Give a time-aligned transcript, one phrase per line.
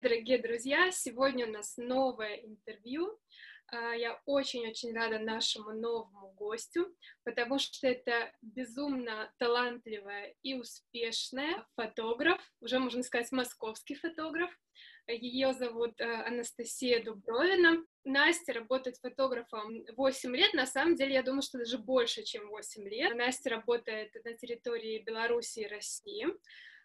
[0.00, 0.90] дорогие друзья!
[0.92, 3.18] Сегодня у нас новое интервью.
[3.66, 12.40] А, я очень-очень рада нашему новому гостю, потому что это безумно талантливая и успешная фотограф,
[12.60, 14.50] уже можно сказать московский фотограф.
[15.08, 17.82] Ее зовут э, Анастасия Дубровина.
[18.04, 20.52] Настя работает фотографом 8 лет.
[20.52, 23.16] На самом деле, я думаю, что даже больше, чем 8 лет.
[23.16, 26.26] Настя работает на территории Беларуси и России.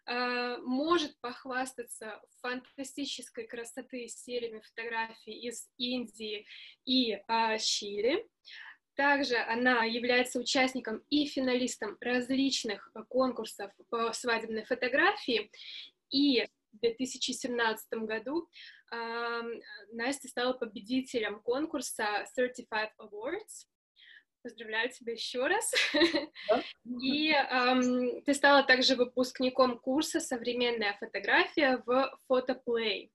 [0.06, 6.46] Э, может похвастаться фантастической красоты сериями фотографий из Индии
[6.84, 8.28] и а, Чили.
[8.96, 15.50] Также она является участником и финалистом различных конкурсов по свадебной фотографии.
[16.10, 18.48] И в 2017 году
[18.92, 19.42] э,
[19.92, 23.66] Настя стала победителем конкурса Certified Awards
[24.44, 25.72] Поздравляю тебя еще раз.
[26.50, 26.62] Да?
[27.02, 33.10] И эм, ты стала также выпускником курса «Современная фотография» в Фотоплей.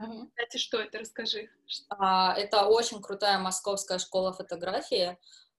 [0.00, 0.26] Угу.
[0.26, 0.98] Кстати, что это?
[0.98, 1.48] Расскажи.
[1.88, 5.16] А, это очень крутая московская школа фотографии.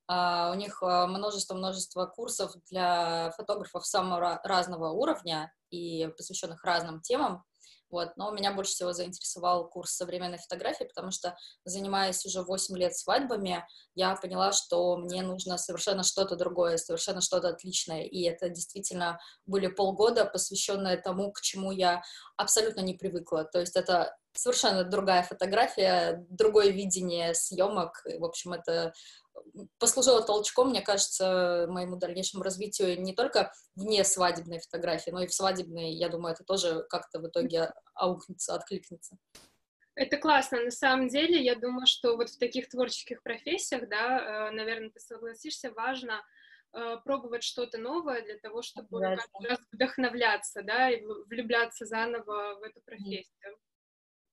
[0.07, 7.45] А, у них множество-множество курсов для фотографов самого разного уровня и посвященных разным темам.
[7.93, 8.17] Вот.
[8.17, 13.67] Но меня больше всего заинтересовал курс современной фотографии, потому что, занимаясь уже 8 лет свадьбами,
[13.93, 18.01] я поняла, что мне нужно совершенно что-то другое, совершенно что-то отличное.
[18.01, 22.01] И это действительно были полгода, посвященные тому, к чему я
[22.35, 23.43] абсолютно не привыкла.
[23.43, 28.01] То есть это совершенно другая фотография, другое видение съемок.
[28.17, 28.91] В общем, это
[29.77, 35.33] послужило толчком, мне кажется, моему дальнейшему развитию не только вне свадебной фотографии, но и в
[35.33, 39.17] свадебной, я думаю, это тоже как-то в итоге аукнется, откликнется.
[39.95, 40.63] Это классно.
[40.63, 44.99] На самом деле, я думаю, что вот в таких творческих профессиях, да, э, наверное, ты
[44.99, 46.23] согласишься, важно
[46.73, 52.63] э, пробовать что-то новое для того, чтобы каждый раз вдохновляться, да, и влюбляться заново в
[52.63, 53.57] эту профессию.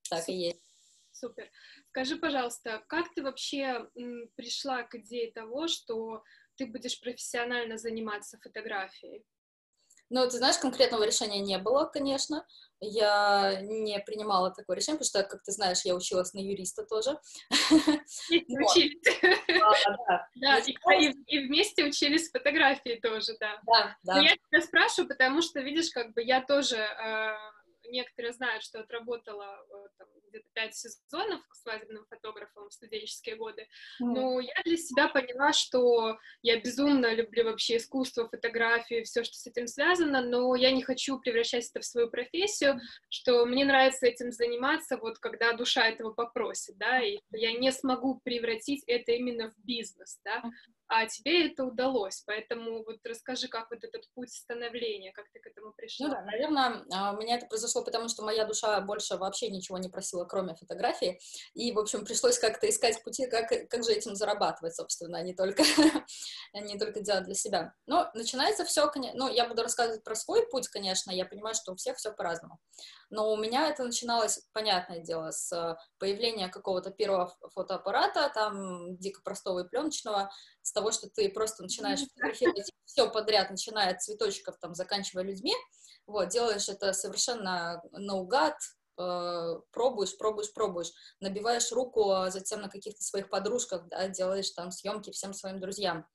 [0.09, 0.70] Так и есть.
[1.11, 1.49] Супер.
[1.89, 3.87] Скажи, пожалуйста, как ты вообще
[4.35, 6.23] пришла к идее того, что
[6.55, 9.23] ты будешь профессионально заниматься фотографией?
[10.13, 12.45] Ну, ты знаешь, конкретного решения не было, конечно.
[12.81, 17.17] Я не принимала такое решение, потому что, как ты знаешь, я училась на юриста тоже.
[18.29, 19.01] Учились.
[20.35, 20.57] Да,
[21.27, 23.61] и вместе учились фотографии тоже, да.
[23.65, 24.19] Да, да.
[24.19, 27.37] Я тебя спрашиваю, потому что, видишь, как бы я тоже а,
[27.91, 33.63] некоторые знают, что отработала э, где-то пять сезонов свадебным фотографом в студенческие годы,
[34.01, 34.05] mm.
[34.05, 39.45] но я для себя поняла, что я безумно люблю вообще искусство, фотографии, все, что с
[39.45, 42.79] этим связано, но я не хочу превращать это в свою профессию,
[43.09, 48.21] что мне нравится этим заниматься, вот когда душа этого попросит, да, и я не смогу
[48.23, 50.43] превратить это именно в бизнес, да,
[50.87, 55.47] а тебе это удалось, поэтому вот расскажи, как вот этот путь становления, как ты к
[55.47, 56.07] этому пришла?
[56.07, 59.77] Ну да, наверное, а, у меня это произошло, потому что моя душа больше вообще ничего
[59.77, 61.19] не просила, кроме фотографии,
[61.53, 65.33] и, в общем, пришлось как-то искать пути, как, как же этим зарабатывать, собственно, а не
[65.33, 65.63] только,
[66.53, 67.73] не только делать для себя.
[67.85, 71.75] Но начинается все, ну, я буду рассказывать про свой путь, конечно, я понимаю, что у
[71.75, 72.59] всех все по-разному,
[73.11, 79.59] но у меня это начиналось, понятное дело, с появления какого-то первого фотоаппарата, там, дико простого
[79.59, 84.73] и пленочного, с того, что ты просто начинаешь фотографировать все подряд, начиная от цветочков, там,
[84.73, 85.53] заканчивая людьми,
[86.07, 88.55] вот, делаешь это совершенно наугад,
[88.97, 94.71] э, пробуешь, пробуешь, пробуешь, набиваешь руку, а затем на каких-то своих подружках, да, делаешь там
[94.71, 96.07] съемки всем своим друзьям.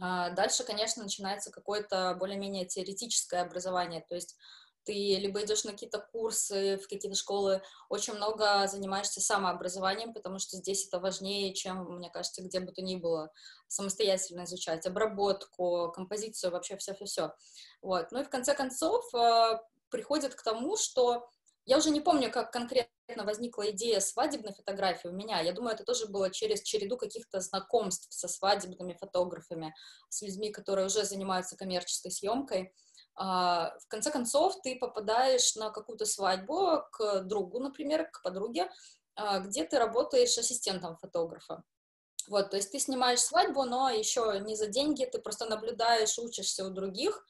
[0.00, 4.36] А дальше, конечно, начинается какое-то более-менее теоретическое образование, то есть
[4.84, 10.56] ты либо идешь на какие-то курсы, в какие-то школы, очень много занимаешься самообразованием, потому что
[10.56, 13.30] здесь это важнее, чем, мне кажется, где бы то ни было,
[13.68, 17.32] самостоятельно изучать обработку, композицию, вообще все-все-все.
[17.82, 18.12] Вот.
[18.12, 19.58] Ну и в конце концов э,
[19.90, 21.28] приходит к тому, что
[21.66, 25.40] я уже не помню, как конкретно возникла идея свадебной фотографии у меня.
[25.40, 29.74] Я думаю, это тоже было через череду каких-то знакомств со свадебными фотографами,
[30.10, 32.74] с людьми, которые уже занимаются коммерческой съемкой.
[33.16, 38.70] А, в конце концов, ты попадаешь на какую-то свадьбу к другу, например, к подруге,
[39.14, 41.62] а, где ты работаешь ассистентом фотографа.
[42.26, 46.66] Вот, то есть ты снимаешь свадьбу, но еще не за деньги, ты просто наблюдаешь, учишься
[46.66, 47.24] у других,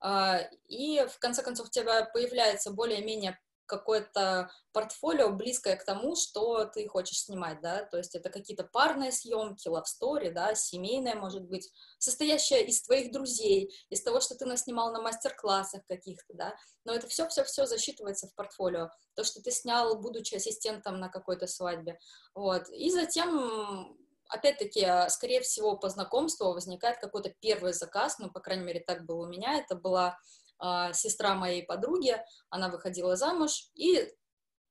[0.00, 3.38] а, и в конце концов у тебя появляется более-менее
[3.68, 9.12] какое-то портфолио близкое к тому, что ты хочешь снимать, да, то есть это какие-то парные
[9.12, 14.46] съемки, love story, да, семейная, может быть, состоящая из твоих друзей, из того, что ты
[14.46, 20.00] наснимал на мастер-классах каких-то, да, но это все-все-все засчитывается в портфолио, то, что ты снял,
[20.00, 21.98] будучи ассистентом на какой-то свадьбе,
[22.34, 23.96] вот, и затем
[24.28, 29.26] опять-таки, скорее всего, по знакомству возникает какой-то первый заказ, ну, по крайней мере, так было
[29.26, 30.18] у меня, это была а,
[30.92, 32.16] сестра моей подруги,
[32.50, 34.12] она выходила замуж, и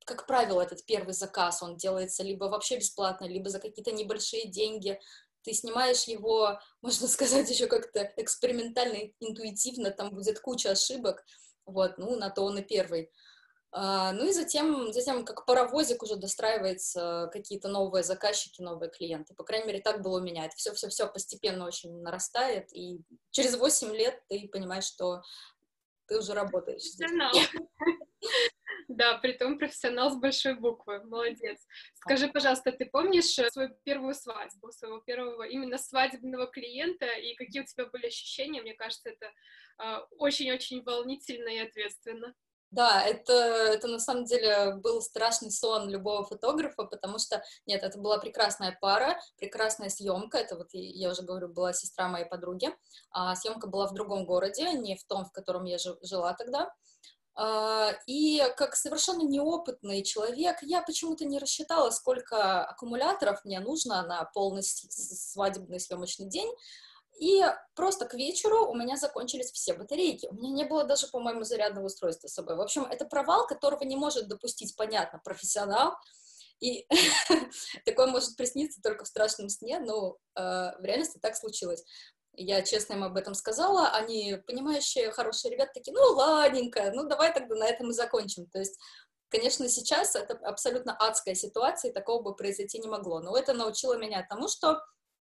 [0.08, 5.00] как правило, этот первый заказ, он делается либо вообще бесплатно, либо за какие-то небольшие деньги.
[5.44, 11.24] Ты снимаешь его, можно сказать, еще как-то экспериментально, интуитивно, там будет куча ошибок,
[11.66, 13.12] вот, ну, на то он и первый.
[13.74, 19.36] А, ну и затем, затем как паровозик уже достраивается какие-то новые заказчики, новые клиенты.
[19.36, 20.46] По крайней мере, так было у меня.
[20.46, 23.02] Это все-все-все постепенно очень нарастает, и
[23.32, 25.22] через 8 лет ты понимаешь, что
[26.08, 26.84] ты уже работаешь.
[26.98, 27.32] Профессионал.
[28.88, 31.04] Да, при том профессионал с большой буквы.
[31.04, 31.60] Молодец.
[31.96, 37.64] Скажи, пожалуйста, ты помнишь э, свою первую свадьбу, своего первого именно свадебного клиента, и какие
[37.64, 38.62] у тебя были ощущения?
[38.62, 39.32] Мне кажется, это
[39.78, 42.34] а, очень-очень волнительно и ответственно.
[42.72, 47.98] Да, это, это на самом деле был страшный сон любого фотографа, потому что, нет, это
[47.98, 52.70] была прекрасная пара, прекрасная съемка, это вот, я уже говорю, была сестра моей подруги,
[53.12, 56.70] а съемка была в другом городе, не в том, в котором я жила тогда,
[57.40, 64.26] а, и как совершенно неопытный человек, я почему-то не рассчитала, сколько аккумуляторов мне нужно на
[64.26, 66.52] полный свадебный съемочный день,
[67.20, 67.44] и
[67.76, 70.28] просто к вечеру у меня закончились все батарейки.
[70.28, 72.56] У меня не было даже, по-моему, зарядного устройства с собой.
[72.56, 75.96] В общем, это провал, которого не может допустить, понятно, профессионал.
[76.60, 76.88] И
[77.86, 81.84] такое может присниться только в страшном сне, но э, в реальности так случилось.
[82.34, 87.34] Я честно им об этом сказала, они, понимающие, хорошие ребята, такие, ну, ладненько, ну, давай
[87.34, 88.46] тогда на этом и закончим.
[88.48, 88.80] То есть,
[89.30, 93.22] конечно, сейчас это абсолютно адская ситуация, и такого бы произойти не могло.
[93.22, 94.80] Но это научило меня тому, что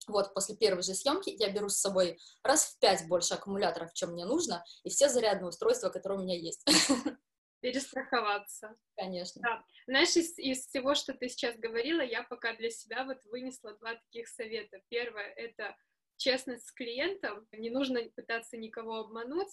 [0.08, 4.12] вот после первой же съемки я беру с собой раз в пять больше аккумуляторов, чем
[4.12, 6.64] мне нужно, и все зарядные устройства, которые у меня есть.
[7.60, 8.76] Перестраховаться.
[8.96, 9.42] Конечно.
[9.42, 9.64] Да.
[9.86, 13.96] Знаешь, из, из всего, что ты сейчас говорила, я пока для себя вот вынесла два
[13.96, 14.80] таких совета.
[14.88, 15.76] Первое— это
[16.18, 19.50] честность с клиентом, не нужно пытаться никого обмануть,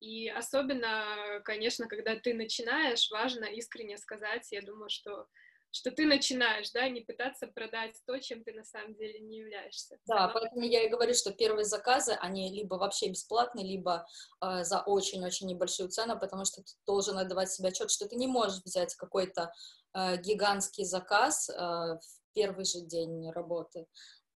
[0.00, 5.26] и особенно, конечно, когда ты начинаешь, важно искренне сказать, я думаю, что
[5.74, 9.98] что ты начинаешь, да, не пытаться продать то, чем ты на самом деле не являешься.
[10.06, 14.06] Да, поэтому я и говорю, что первые заказы, они либо вообще бесплатные, либо
[14.40, 18.28] э, за очень-очень небольшую цену, потому что ты должен отдавать себе отчет, что ты не
[18.28, 19.52] можешь взять какой-то
[19.94, 22.00] э, гигантский заказ э, в
[22.34, 23.86] первый же день работы.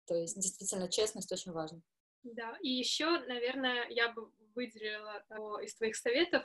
[0.07, 1.81] То есть действительно честность очень важна.
[2.25, 5.23] Да, и еще, наверное, я бы выделила
[5.63, 6.45] из твоих советов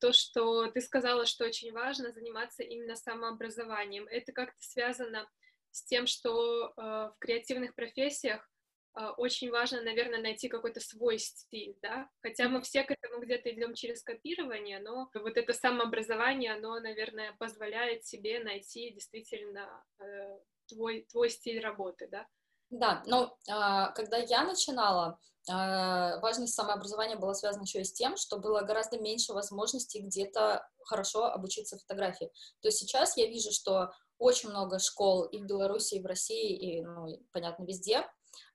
[0.00, 4.06] то, что ты сказала, что очень важно заниматься именно самообразованием.
[4.08, 5.26] Это как-то связано
[5.76, 8.48] с тем, что а, в креативных профессиях
[8.94, 13.50] а, очень важно, наверное, найти какой-то свой стиль, да, хотя мы все к этому где-то
[13.50, 21.06] идем через копирование, но вот это самообразование, оно, наверное, позволяет себе найти действительно э, твой,
[21.10, 22.26] твой стиль работы, да.
[22.70, 23.36] Да, но
[23.94, 25.18] когда я начинала,
[25.48, 30.68] а, важность самообразования была связана еще и с тем, что было гораздо меньше возможностей где-то
[30.84, 32.32] хорошо обучиться фотографии.
[32.62, 36.56] То есть сейчас я вижу, что очень много школ и в Беларуси, и в России,
[36.56, 38.06] и, ну, понятно, везде,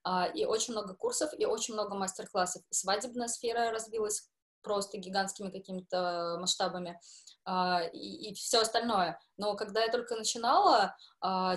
[0.04, 2.64] а, и очень много курсов, и очень много мастер-классов.
[2.72, 4.30] Свадебная сфера развилась
[4.62, 7.00] просто гигантскими какими-то масштабами
[7.46, 9.20] а, и, и все остальное.
[9.38, 10.96] Но когда я только начинала, а,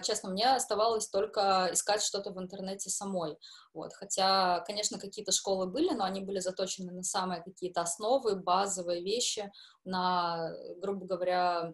[0.02, 3.38] честно, мне оставалось только искать что-то в интернете самой.
[3.72, 3.92] Вот.
[3.94, 9.50] Хотя, конечно, какие-то школы были, но они были заточены на самые какие-то основы, базовые вещи,
[9.84, 11.72] на, грубо говоря,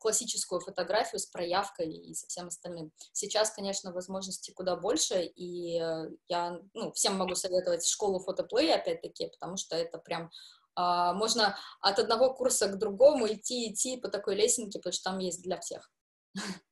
[0.00, 2.92] классическую фотографию с проявкой и со всем остальным.
[3.12, 5.74] Сейчас, конечно, возможностей куда больше, и
[6.28, 10.30] я ну, всем могу советовать школу фотоплей, опять-таки, потому что это прям
[10.74, 15.18] а, можно от одного курса к другому идти, идти по такой лесенке, потому что там
[15.18, 15.90] есть для всех.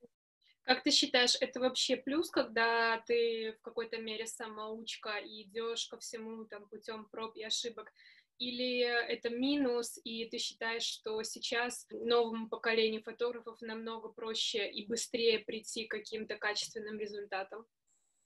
[0.69, 5.97] Как ты считаешь, это вообще плюс, когда ты в какой-то мере самоучка и идешь ко
[5.97, 7.91] всему там путем проб и ошибок?
[8.37, 15.39] Или это минус, и ты считаешь, что сейчас новому поколению фотографов намного проще и быстрее
[15.39, 17.65] прийти к каким-то качественным результатам?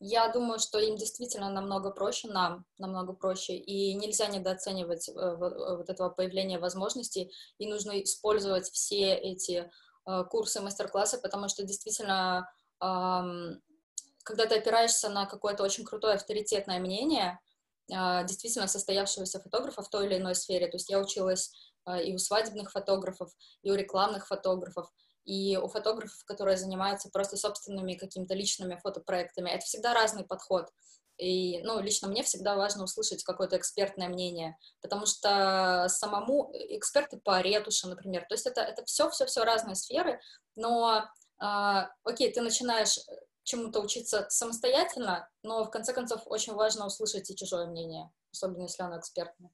[0.00, 5.36] Я думаю, что им действительно намного проще, нам намного проще, и нельзя недооценивать э, э,
[5.76, 9.70] вот этого появления возможностей, и нужно использовать все эти
[10.30, 17.38] курсы, мастер-классы, потому что действительно, когда ты опираешься на какое-то очень крутое авторитетное мнение,
[17.88, 21.52] действительно состоявшегося фотографа в той или иной сфере, то есть я училась
[22.04, 23.30] и у свадебных фотографов,
[23.62, 24.92] и у рекламных фотографов,
[25.24, 29.50] и у фотографов, которые занимаются просто собственными какими-то личными фотопроектами.
[29.50, 30.68] Это всегда разный подход.
[31.22, 37.40] И, ну, лично мне всегда важно услышать какое-то экспертное мнение, потому что самому эксперты по
[37.40, 40.20] ретуше, например, то есть это, это все-все-все разные сферы,
[40.56, 41.04] но,
[41.40, 41.44] э,
[42.02, 42.98] окей, ты начинаешь
[43.44, 48.82] чему-то учиться самостоятельно, но в конце концов очень важно услышать и чужое мнение, особенно если
[48.82, 49.52] оно экспертное.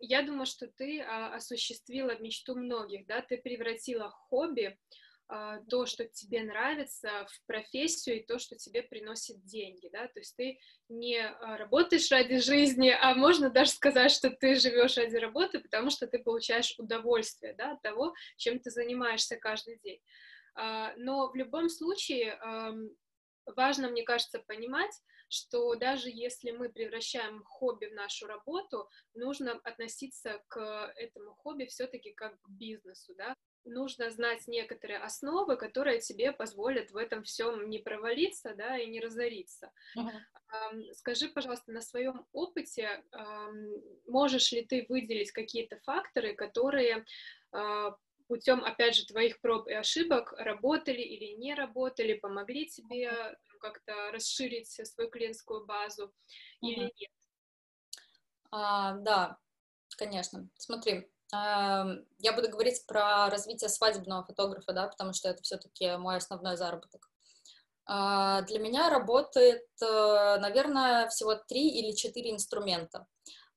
[0.00, 4.76] Я думаю, что ты а, осуществила мечту многих, да, ты превратила хобби
[5.68, 10.36] то, что тебе нравится в профессию и то, что тебе приносит деньги, да, то есть
[10.36, 15.58] ты не а, работаешь ради жизни, а можно даже сказать, что ты живешь ради работы,
[15.58, 20.00] потому что ты получаешь удовольствие, да, от того, чем ты занимаешься каждый день.
[20.54, 22.38] А, но в любом случае
[23.46, 24.92] важно, мне кажется, понимать,
[25.28, 32.12] что даже если мы превращаем хобби в нашу работу, нужно относиться к этому хобби все-таки
[32.12, 33.34] как к бизнесу, да,
[33.66, 39.00] нужно знать некоторые основы, которые тебе позволят в этом всем не провалиться, да, и не
[39.00, 39.72] разориться.
[39.96, 40.92] Uh-huh.
[40.94, 43.04] Скажи, пожалуйста, на своем опыте
[44.06, 47.04] можешь ли ты выделить какие-то факторы, которые
[47.52, 47.96] а,
[48.28, 54.68] путем, опять же, твоих проб и ошибок работали или не работали, помогли тебе как-то расширить
[54.68, 56.68] свою клиентскую базу uh-huh.
[56.68, 57.10] или нет?
[58.50, 59.38] А, да,
[59.96, 60.48] конечно.
[60.56, 66.56] Смотри, я буду говорить про развитие свадебного фотографа, да, потому что это все-таки мой основной
[66.56, 67.10] заработок.
[67.86, 73.06] А, для меня работает, э, наверное, всего три или четыре инструмента.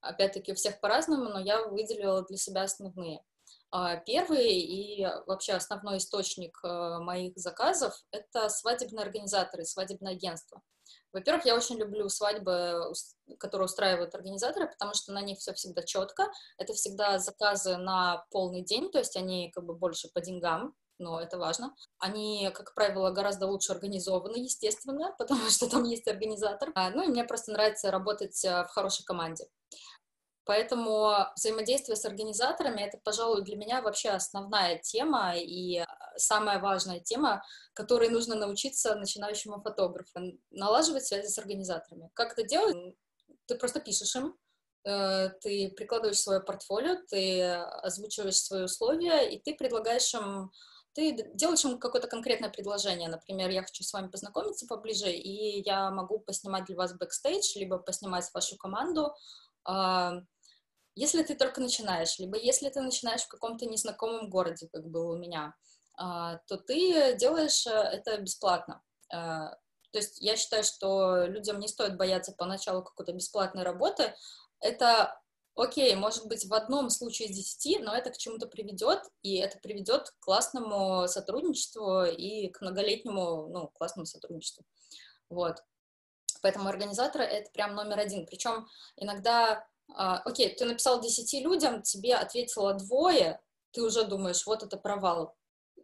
[0.01, 3.23] Опять-таки, у всех по-разному, но я выделила для себя основные.
[3.71, 10.61] А, первый и вообще основной источник э, моих заказов— это свадебные организаторы, свадебное агентство.
[11.12, 12.94] Во-первых, я очень люблю свадьбы,
[13.39, 16.32] которые устраивают организаторы, потому что на них все всегда четко.
[16.58, 21.20] Это всегда заказы на полный день, то есть они как бы больше по деньгам, но
[21.20, 21.75] это важно.
[21.98, 26.72] Они, как правило, гораздо лучше организованы, естественно, потому что там есть организатор.
[26.75, 29.46] А, ну и мне просто нравится работать э, в хорошей команде.
[30.50, 35.86] Поэтому взаимодействие с организаторами— это, пожалуй, для меня вообще основная тема и
[36.18, 37.44] самая важная тема,
[37.75, 42.10] которой нужно научиться начинающему фотографу— налаживать связи с организаторами.
[42.15, 42.96] Как это делать?
[43.46, 44.36] Ты просто пишешь им,
[44.86, 47.44] э, ты прикладываешь свое портфолио, ты
[47.84, 50.51] озвучиваешь свои условия, и ты предлагаешь им
[50.94, 53.08] ты делаешь им какое-то конкретное предложение.
[53.08, 57.77] Например, я хочу с вами познакомиться поближе, и я могу поснимать для вас бэкстейдж, либо
[57.77, 59.13] поснимать вашу команду,
[59.63, 60.13] а,
[61.00, 65.18] если ты только начинаешь, либо если ты начинаешь в каком-то незнакомом городе, как было у
[65.18, 65.56] меня,
[65.94, 68.82] а, то ты делаешь э, это бесплатно.
[69.10, 69.51] А,
[69.91, 74.13] то есть я считаю, что людям не стоит бояться поначалу какой-то бесплатной работы.
[74.60, 75.18] Это
[75.56, 79.58] окей, может быть, в одном случае из десяти, но это к чему-то приведет, и это
[79.58, 84.65] приведет к классному сотрудничеству и к многолетнему, ну, классному сотрудничеству.
[85.29, 85.63] Вот.
[86.41, 88.25] Поэтому организаторы— это прям номер один.
[88.25, 89.65] Причем иногда
[89.96, 93.39] окей, ты написал 10 людям, тебе ответило двое,
[93.72, 95.36] ты уже думаешь, вот это провал.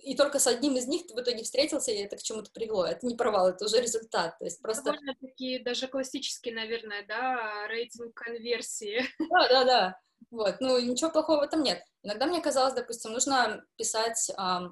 [0.02, 2.86] И только с одним из них ты в итоге встретился, и это к чему-то привело.
[2.86, 4.38] Это не провал, это уже результат.
[4.38, 4.84] То есть просто...
[4.84, 9.04] Довольно такие даже классические, наверное, да, рейтинг конверсии.
[9.30, 10.00] Да, да, да.
[10.32, 11.84] Вот, ну, ничего плохого в этом нет.
[12.04, 14.70] Иногда мне казалось, допустим, нужно писать а,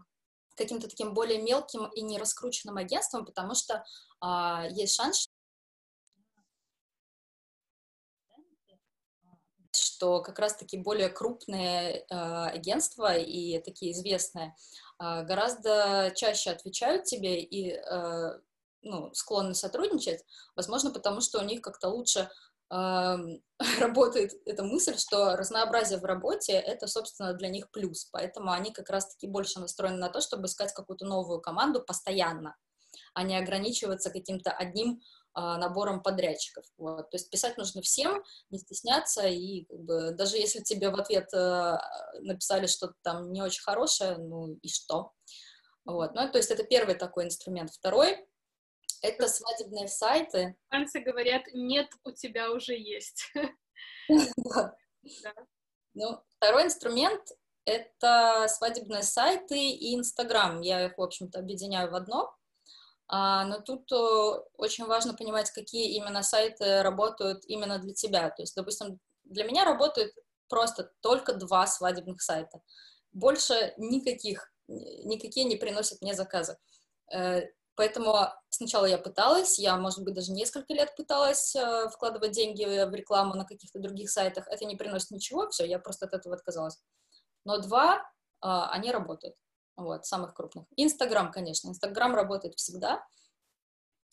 [0.56, 3.84] каким-то таким более мелким и не раскрученным агентством, потому что
[4.20, 5.28] а, есть шанс,
[9.76, 14.56] что как раз-таки более крупные э, агентства и такие известные
[15.00, 18.40] э, гораздо чаще отвечают тебе и э,
[18.84, 20.24] ну, склонны сотрудничать,
[20.56, 22.30] возможно, потому что у них как-то лучше
[22.70, 23.16] э,
[23.80, 28.90] работает эта мысль, что разнообразие в работе— это, собственно, для них плюс, поэтому они как
[28.90, 32.56] раз-таки больше настроены на то, чтобы искать какую-то новую команду постоянно,
[33.14, 35.02] а не ограничиваться каким-то одним
[35.36, 36.66] набором подрядчиков.
[36.78, 37.10] Вот.
[37.10, 41.34] То есть писать нужно всем, не стесняться, и как бы, даже если тебе в ответ
[41.34, 41.78] э,
[42.22, 45.12] написали что-то там не очень хорошее, ну и что?
[45.86, 46.14] Вот.
[46.14, 47.72] Ну, то есть это первый такой инструмент.
[47.72, 48.26] Второй—
[49.02, 50.56] это свадебные сайты.
[50.70, 53.32] Танцы говорят, нет, у тебя уже есть.
[55.96, 57.22] Ну, второй инструмент—
[57.66, 60.60] это свадебные сайты и Инстаграм.
[60.62, 62.36] Я их, в общем-то, объединяю в одно.
[63.16, 63.92] А, но тут
[64.58, 68.32] очень важно понимать, какие именно сайты работают именно для тебя.
[68.32, 70.12] То есть, допустим, для меня работают
[70.50, 72.60] просто только два свадебных сайта.
[73.12, 76.58] Больше никаких, никакие не приносят мне заказы.
[77.14, 77.44] Э,
[77.76, 78.16] поэтому
[78.50, 83.36] сначала я пыталась, я, может быть, даже несколько лет пыталась э, вкладывать деньги в рекламу
[83.36, 84.48] на каких-то других сайтах.
[84.48, 86.82] Это не приносит ничего, все, я просто от этого отказалась.
[87.46, 88.04] Но два,
[88.42, 89.36] а, они работают
[89.76, 90.66] вот, самых крупных.
[90.76, 93.06] Инстаграм, конечно, Инстаграм работает всегда,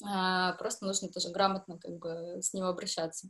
[0.04, 3.28] а, просто нужно тоже грамотно как бы с ним обращаться.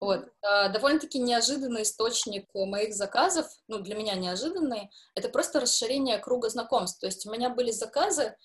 [0.00, 0.28] Вот.
[0.42, 7.00] А, довольно-таки неожиданный источник моих заказов, ну, для меня неожиданный, это просто расширение круга знакомств.
[7.00, 8.36] То есть у меня были заказы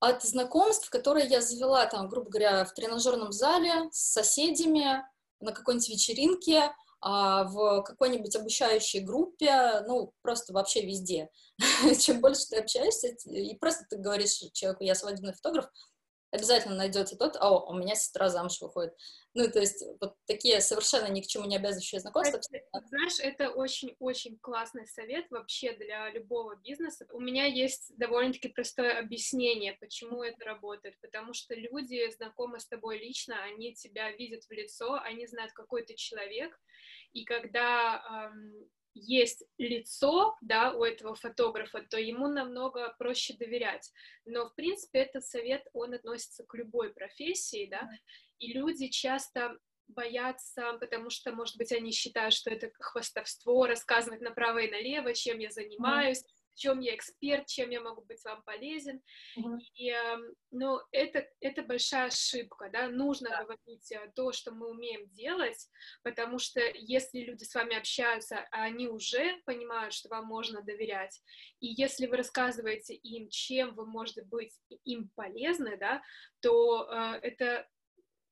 [0.00, 5.02] от знакомств, которые я завела, там, грубо говоря, в тренажерном зале с соседями
[5.40, 11.28] на какой-нибудь вечеринке, в какой-нибудь обучающей группе, ну, просто вообще везде.
[12.00, 15.66] Чем больше ты общаешься, и просто ты говоришь человеку, я свадебный фотограф,
[16.30, 18.94] обязательно найдется тот, а у меня сестра замуж выходит.
[19.34, 22.40] Ну, то есть вот такие совершенно ни к чему не обязывающие знакомства.
[22.50, 27.06] Это, знаешь, это очень-очень классный совет вообще для любого бизнеса.
[27.12, 30.98] У меня есть довольно-таки простое объяснение, почему это работает.
[31.00, 35.84] Потому что люди, знакомы с тобой лично, они тебя видят в лицо, они знают, какой
[35.84, 36.58] ты человек,
[37.12, 38.68] и когда эм,
[38.98, 43.92] есть лицо, да, у этого фотографа, то ему намного проще доверять.
[44.24, 47.88] Но, в принципе, этот совет, он относится к любой профессии, да,
[48.38, 54.58] и люди часто боятся, потому что, может быть, они считают, что это хвастовство, рассказывать направо
[54.58, 56.22] и налево, чем я занимаюсь,
[56.58, 59.00] чем я эксперт, чем я могу быть вам полезен.
[59.38, 59.58] Mm-hmm.
[59.74, 63.44] И, эм, ну, это, это большая ошибка, да, нужно yeah.
[63.44, 65.68] говорить э, то, что мы умеем делать,
[66.02, 71.20] потому что если люди с вами общаются, а они уже понимают, что вам можно доверять,
[71.60, 76.02] и если вы рассказываете им, чем вы можете быть им полезны, да,
[76.40, 77.68] то э, это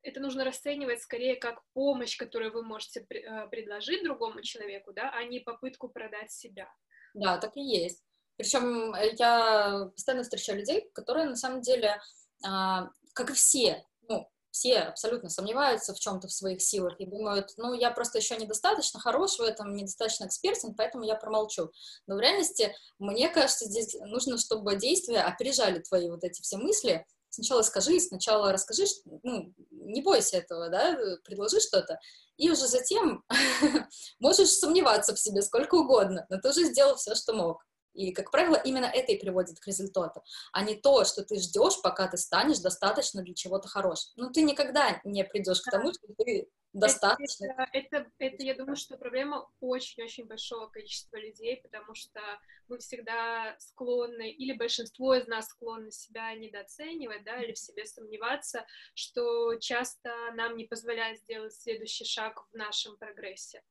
[0.07, 5.25] это нужно расценивать скорее как помощь, которую вы можете э, предложить другому человеку, да, а
[5.25, 6.73] не попытку продать себя.
[7.15, 8.06] Да, так и есть.
[8.37, 12.01] Причем я постоянно встречаю людей, которые на самом деле,
[12.45, 17.53] а, как и все, ну, все абсолютно сомневаются в чем-то в своих силах и думают,
[17.59, 21.71] ну, я просто еще недостаточно хорош в этом, недостаточно экспертен, поэтому я промолчу.
[22.07, 27.07] Но в реальности, мне кажется, здесь нужно, чтобы действия опережали твои вот эти все мысли.
[27.29, 28.85] Сначала скажи, сначала расскажи,
[29.23, 31.99] ну, не бойся этого, да, предложи что-то,
[32.39, 33.25] и уже затем
[34.21, 37.63] можешь сомневаться в себе сколько угодно, но ты уже сделал все, что мог.
[37.97, 40.23] И, как правило, именно это и приводит к результату,
[40.53, 44.13] а не то, что ты ждешь, пока ты станешь достаточно для чего-то хорошего.
[44.17, 47.47] Ну, ты никогда не придешь к тому, что ты достаточно.
[47.73, 52.21] Это, это, это, я думаю, что проблема очень-очень большого количества людей, потому что
[52.69, 58.67] мы всегда склонны, или большинство из нас склонны себя недооценивать, да, или в себе сомневаться,
[58.95, 63.63] что часто нам не позволяет сделать следующий шаг в нашем прогрессе.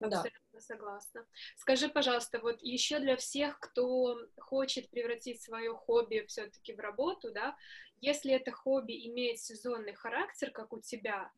[0.00, 0.60] Абсолютно да.
[0.60, 1.26] согласна.
[1.56, 7.56] Скажи, пожалуйста, вот еще для всех, кто хочет превратить свое хобби все-таки в работу, да,
[8.00, 11.30] если это хобби имеет сезонный характер, как у тебя,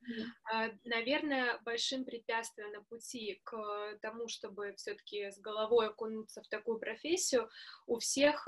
[0.53, 0.79] mm-hmm.
[0.85, 7.51] наверное, большим препятствием на пути к тому, чтобы все-таки с головой окунуться в такую профессию,
[7.87, 8.47] у всех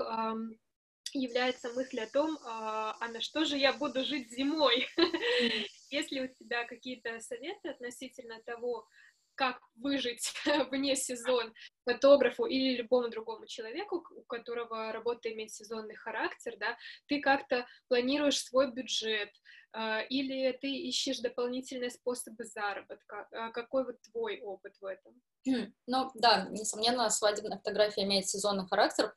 [1.15, 4.87] является мысль о том, а, а на что же я буду жить зимой?
[5.89, 8.87] Если у тебя какие-то советы относительно того,
[9.35, 10.33] как выжить
[10.71, 17.19] вне сезон фотографу или любому другому человеку, у которого работа имеет сезонный характер, да, ты
[17.19, 19.29] как-то планируешь свой бюджет,
[19.73, 23.27] э, или ты ищешь дополнительные способы заработка.
[23.31, 25.21] Э, какой вот твой опыт в этом?
[25.47, 29.13] Хм, ну, да, несомненно, свадебная фотография имеет сезонный характер.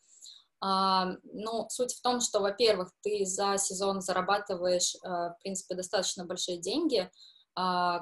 [0.60, 6.26] А, ну, суть в том, что, во-первых, ты за сезон зарабатываешь, э, в принципе, достаточно
[6.26, 7.10] большие деньги, а,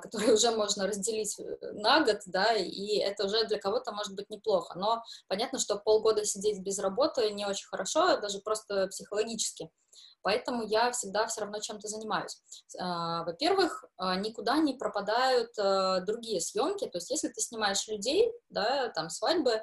[0.02, 4.28] которые уже можно разделить э, на год, да, и это уже для кого-то может быть
[4.28, 4.78] неплохо.
[4.78, 9.70] Но понятно, что полгода сидеть без работы не очень хорошо, даже просто психологически.
[10.22, 12.36] Поэтому я всегда все равно чем-то занимаюсь.
[12.78, 16.86] А, во-первых, а, никуда не пропадают э, другие съемки.
[16.86, 19.62] То есть, если ты снимаешь людей, да, там свадьбы,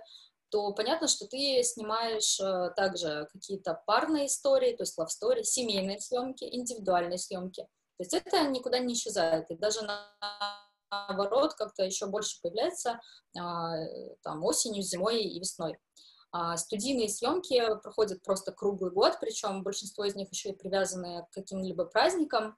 [0.50, 6.00] то понятно, что ты снимаешь э, также какие-то парные истории, то есть love story, семейные
[6.00, 7.68] съемки, индивидуальные съемки.
[7.98, 9.82] То есть это никуда не исчезает, и даже
[10.90, 13.00] наоборот как-то еще больше появляется
[13.38, 13.76] а,
[14.24, 15.78] там, осенью, зимой и весной.
[16.32, 21.34] А студийные съемки проходят просто круглый год, причем большинство из них еще и привязаны к
[21.34, 22.58] каким-либо праздникам,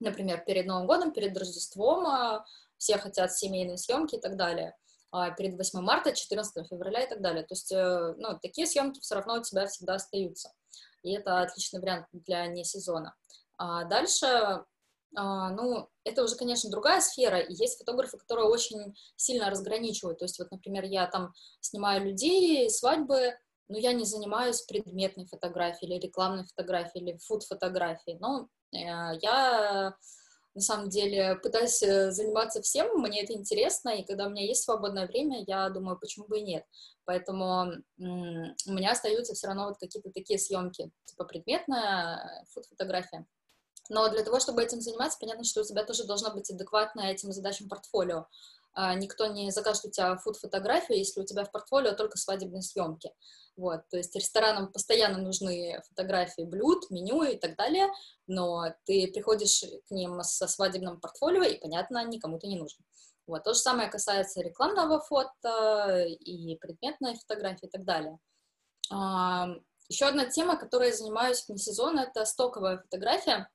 [0.00, 2.44] например, перед Новым годом, перед Рождеством, а,
[2.76, 4.76] все хотят семейные съемки и так далее,
[5.38, 7.42] перед 8 марта, 14 февраля и так далее.
[7.42, 10.52] То есть, э, ну, такие съемки все равно у тебя всегда остаются,
[11.02, 13.14] и это отличный вариант для не сезона.
[13.58, 14.64] А дальше,
[15.16, 20.18] а, ну, это уже, конечно, другая сфера, и есть фотографы, которые очень сильно разграничивают.
[20.18, 23.34] То есть, вот, например, я там снимаю людей, свадьбы,
[23.68, 28.18] но я не занимаюсь предметной фотографией или рекламной фотографией или фуд-фотографией.
[28.20, 29.96] Но э, я
[30.54, 34.64] на самом деле пытаюсь э, заниматься всем, мне это интересно, и когда у меня есть
[34.64, 36.64] свободное время, я думаю, почему бы и нет.
[37.04, 43.26] Поэтому у меня остаются все равно вот какие-то такие съемки, типа предметная э, фуд-фотография.
[43.88, 47.32] Но для того, чтобы этим заниматься, понятно, что у тебя тоже должно быть адекватное этим
[47.32, 48.26] задачам портфолио.
[48.72, 53.10] А, никто не закажет у тебя фуд-фотографию, если у тебя в портфолио только свадебные съемки.
[53.56, 57.88] Вот, то есть ресторанам постоянно нужны фотографии блюд, меню и так далее,
[58.26, 62.84] но ты приходишь к ним со свадебным портфолио, и, понятно, никому ты не нужен.
[63.26, 63.44] Вот.
[63.44, 68.18] То же самое касается рекламного фото и предметной фотографии и так далее.
[69.88, 73.48] Еще одна тема, которой я занимаюсь вне сезона, это стоковая фотография.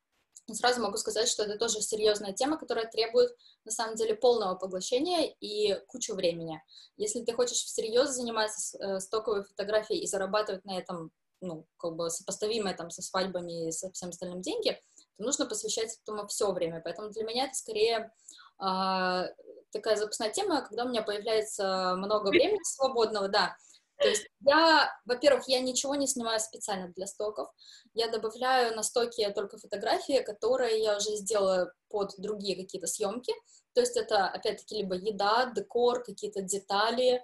[0.53, 3.35] Сразу могу сказать, что это тоже серьезная тема, которая требует,
[3.65, 6.61] на самом деле, полного поглощения и кучу времени.
[6.97, 11.11] Если ты хочешь всерьез заниматься э, стоковой фотографией и зарабатывать на этом,
[11.41, 14.79] ну, как бы сопоставимое там со свадьбами и со всем остальным деньги,
[15.17, 16.81] то нужно посвящать этому все время.
[16.83, 18.11] Поэтому для меня это скорее
[18.59, 19.33] э,
[19.71, 23.55] такая запасная тема, когда у меня появляется много времени свободного, да,
[24.01, 27.49] то есть я, во-первых, я ничего не снимаю специально для стоков.
[27.93, 33.33] Я добавляю на стоки только фотографии, которые я уже сделала под другие какие-то съемки.
[33.73, 37.23] То есть это, опять-таки, либо еда, декор, какие-то детали,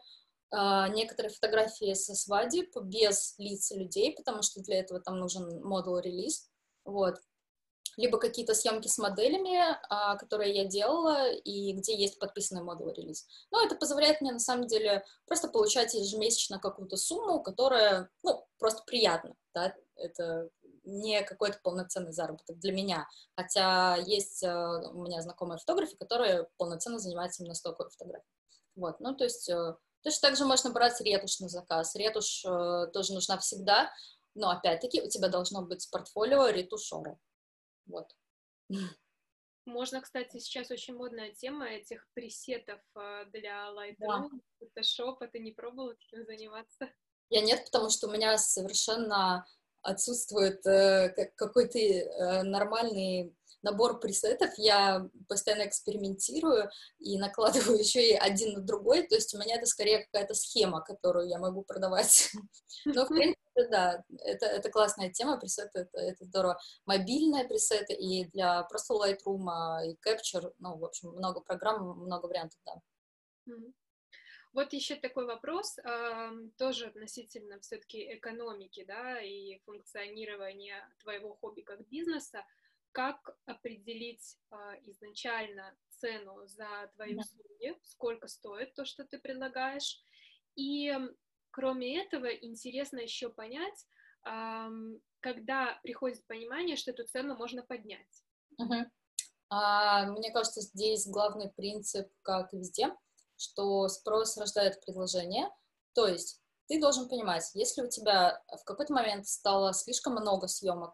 [0.49, 5.99] Uh, некоторые фотографии со свадеб без лиц людей, потому что для этого там нужен модул
[5.99, 6.49] релиз,
[6.85, 7.15] вот
[7.97, 13.25] либо какие-то съемки с моделями, а, которые я делала, и где есть подписанный модуль релиз.
[13.51, 18.83] Но это позволяет мне, на самом деле, просто получать ежемесячно какую-то сумму, которая, ну, просто
[18.85, 20.49] приятно, да, это
[20.83, 26.97] не какой-то полноценный заработок для меня, хотя есть uh, у меня знакомые фотографы, которые полноценно
[26.97, 28.31] занимаются именно стоковой фотографией.
[28.75, 31.93] Вот, ну, то есть uh, точно так же можно брать ретушь на заказ.
[31.95, 33.91] Ретушь uh, тоже нужна всегда,
[34.33, 37.17] но, опять-таки, у тебя должно быть портфолио ретушера.
[37.87, 38.15] Вот.
[39.65, 44.29] Можно, кстати, сейчас очень модная тема этих пресетов а, для Lightroom, да.
[44.61, 45.17] Photoshop.
[45.19, 46.89] А ты не пробовала таким заниматься?
[47.29, 49.45] Я нет, потому что у меня совершенно
[49.81, 56.69] отсутствует э, какой-то э, нормальный набор пресетов, я постоянно экспериментирую
[56.99, 60.81] и накладываю еще и один на другой, то есть у меня это скорее какая-то схема,
[60.81, 62.31] которую я могу продавать.
[62.85, 66.59] Но, в принципе, да, это, это классная тема, пресеты, это, это здорово.
[66.85, 69.47] Мобильные пресеты и для просто Lightroom
[69.85, 72.81] и Capture, ну, в общем, много программ, много вариантов, да.
[74.53, 75.77] Вот еще такой вопрос,
[76.57, 82.43] тоже относительно все-таки экономики, да, и функционирования твоего хобби как бизнеса
[82.97, 90.01] как определить а, изначально цену за твои услуги, сколько стоит то, что ты предлагаешь.
[90.55, 90.91] И
[91.57, 93.87] кроме этого, интересно еще понять,
[95.21, 98.23] когда приходит понимание, что эту цену можно поднять.
[98.59, 98.75] Угу.
[99.49, 102.95] А, мне кажется, здесь главный принцип, как и везде,
[103.37, 105.49] что спрос рождает предложение.
[105.93, 110.93] То есть ты должен понимать, если у тебя в какой-то момент стало слишком много съемок,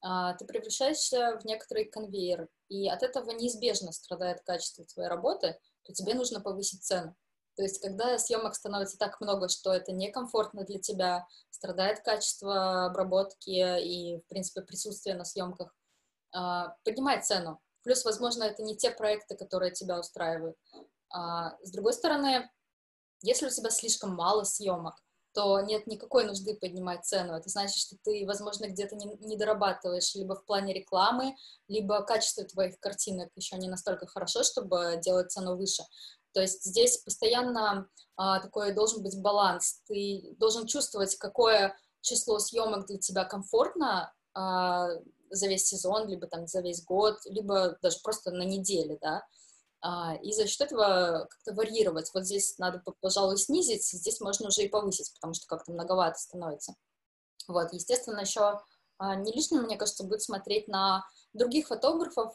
[0.00, 5.92] а, ты превращаешься в некоторый конвейер, и от этого неизбежно страдает качество твоей работы, то
[5.92, 7.16] тебе нужно повысить цену.
[7.58, 13.50] То есть, когда съемок становится так много, что это некомфортно для тебя, страдает качество обработки
[13.50, 15.74] и, в принципе, присутствие на съемках,
[16.32, 17.60] а, поднимай цену.
[17.82, 20.56] Плюс, возможно, это не те проекты, которые тебя устраивают.
[21.10, 22.48] А, с другой стороны,
[23.22, 24.94] если у тебя слишком мало съемок,
[25.32, 27.34] то нет никакой нужды поднимать цену.
[27.34, 31.34] Это значит, что ты, возможно, где-то не, не дорабатываешь либо в плане рекламы,
[31.68, 35.82] либо качество твоих картинок еще не настолько хорошо, чтобы делать цену выше.
[36.38, 39.82] То есть здесь постоянно а, такой должен быть баланс.
[39.88, 44.86] Ты должен чувствовать, какое число съемок для тебя комфортно а,
[45.30, 49.26] за весь сезон, либо там за весь год, либо даже просто на неделе, да.
[49.80, 52.08] А, и за счет этого как-то варьировать.
[52.14, 56.76] Вот здесь надо, пожалуй, снизить, здесь можно уже и повысить, потому что как-то многовато становится.
[57.48, 58.60] Вот, естественно, еще
[58.98, 62.32] а, не лишним, мне кажется, будет смотреть на других фотографов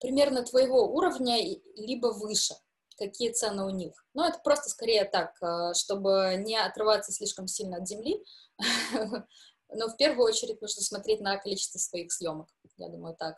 [0.00, 1.36] примерно твоего уровня,
[1.76, 2.54] либо выше,
[2.96, 3.92] какие цены у них.
[4.14, 8.22] Ну, это просто скорее так, а, чтобы не отрываться слишком сильно от земли,
[9.68, 13.36] но в первую очередь нужно смотреть на количество своих съемок, я думаю, так.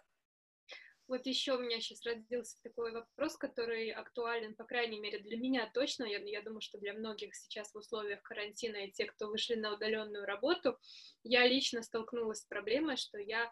[1.09, 5.71] Вот еще у меня сейчас родился такой вопрос, который актуален, по крайней мере, для меня
[5.73, 6.03] точно.
[6.03, 9.75] Я, я думаю, что для многих сейчас в условиях карантина и те, кто вышли на
[9.75, 10.77] удаленную работу,
[11.23, 13.49] я лично столкнулась с проблемой, что я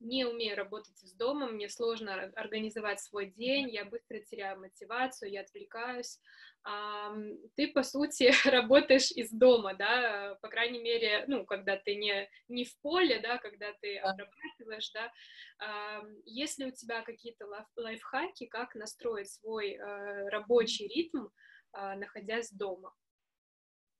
[0.00, 5.40] не умею работать из дома, мне сложно организовать свой день, я быстро теряю мотивацию, я
[5.40, 6.20] отвлекаюсь.
[7.54, 12.64] Ты, по сути, работаешь из дома, да, по крайней мере, ну, когда ты не, не
[12.64, 15.12] в поле, да, когда ты обрабатываешь, да.
[16.24, 21.28] Есть ли у тебя какие-то лайфхаки, как настроить свой э, рабочий ритм,
[21.72, 22.92] а, находясь дома?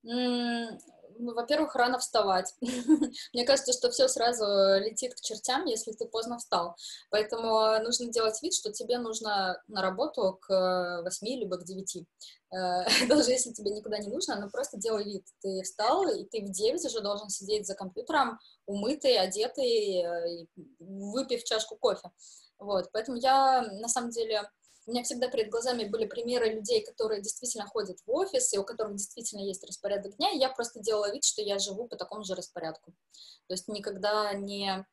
[0.03, 2.53] Ну, во-первых, рано вставать.
[3.33, 4.45] Мне кажется, что все сразу
[4.79, 6.75] летит к чертям, если ты поздно встал.
[7.09, 11.97] Поэтому нужно делать вид, что тебе нужно на работу к 8 либо к 9.
[11.97, 15.25] Э, даже если тебе никуда не нужно, но просто делай вид.
[15.41, 20.47] Ты встал, и ты в 9 уже должен сидеть за компьютером, умытый, одетый,
[20.79, 22.11] выпив чашку кофе.
[22.59, 24.49] Вот, поэтому я, на самом деле,
[24.87, 28.63] у меня всегда перед глазами были примеры людей, которые действительно ходят в офис, и у
[28.63, 32.23] которых действительно есть распорядок дня, и я просто делала вид, что я живу по такому
[32.23, 32.93] же распорядку.
[33.47, 34.85] То есть никогда не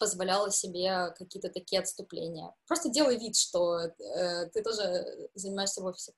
[0.00, 2.52] позволяла себе какие-то такие отступления.
[2.66, 6.12] Просто делай вид, что э, ты тоже занимаешься в офисе.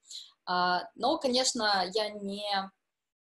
[0.47, 2.71] А, но, конечно, я не,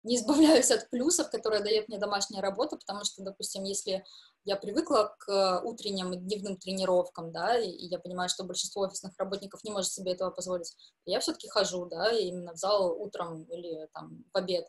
[0.08, 4.04] не избавляюсь от плюсов, которые дает мне домашняя работа, потому что, допустим, если
[4.46, 9.64] я привыкла к утренним и дневным тренировкам, да, и я понимаю, что большинство офисных работников
[9.64, 10.74] не может себе этого позволить,
[11.06, 14.66] я все-таки хожу, да, именно в зал утром или там в обед,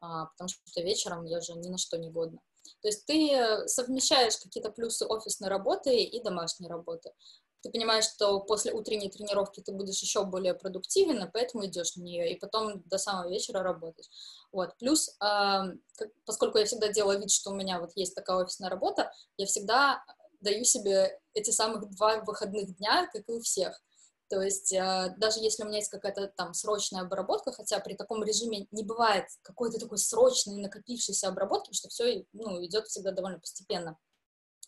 [0.00, 2.38] а, потому что вечером я уже ни на что не годна.
[2.82, 7.12] То есть ты совмещаешь какие-то плюсы офисной работы и домашней работы.
[7.66, 12.02] Ты понимаешь, что после утренней тренировки ты будешь еще более продуктивен, и поэтому идешь на
[12.02, 14.08] нее, и потом до самого вечера работаешь.
[14.52, 14.76] Вот.
[14.78, 15.62] Плюс, э,
[16.24, 20.04] поскольку я всегда делаю вид, что у меня вот есть такая офисная работа, я всегда
[20.40, 23.82] даю себе эти самых два выходных дня, как и у всех.
[24.28, 28.22] То есть э, даже если у меня есть какая-то там срочная обработка, хотя при таком
[28.22, 33.98] режиме не бывает какой-то такой срочной накопившейся обработки, что все ну, идет всегда довольно постепенно.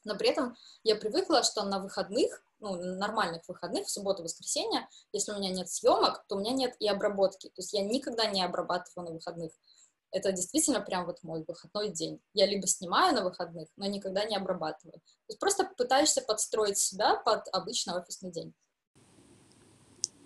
[0.03, 5.33] Но при этом я привыкла, что на выходных, ну, нормальных выходных, в субботу, воскресенье, если
[5.33, 7.49] у меня нет съемок, то у меня нет и обработки.
[7.49, 9.53] То есть я никогда не обрабатываю на выходных.
[10.11, 12.21] Это действительно прям вот мой выходной день.
[12.33, 14.95] Я либо снимаю на выходных, но никогда не обрабатываю.
[14.95, 18.55] То есть просто пытаешься подстроить себя под обычный офисный день.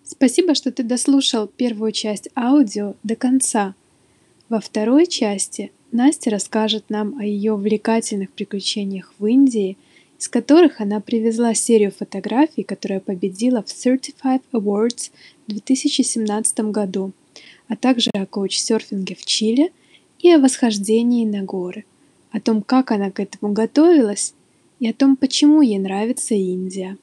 [0.05, 3.75] Спасибо, что ты дослушал первую часть аудио до конца.
[4.49, 9.77] Во второй части Настя расскажет нам о ее увлекательных приключениях в Индии,
[10.19, 15.11] из которых она привезла серию фотографий, которая победила в 35 Awards
[15.47, 17.11] в 2017 году,
[17.67, 19.71] а также о коуч-серфинге в Чили
[20.19, 21.85] и о восхождении на горы,
[22.31, 24.33] о том, как она к этому готовилась
[24.79, 26.97] и о том, почему ей нравится Индия.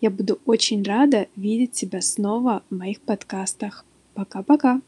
[0.00, 3.84] Я буду очень рада видеть тебя снова в моих подкастах.
[4.14, 4.80] Пока-пока!